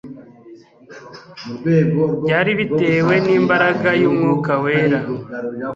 Byari 2.23 2.51
bitewe 2.59 3.13
n'imbaraga 3.25 3.89
y'Umwuka 4.01 4.51
wera. 4.63 4.99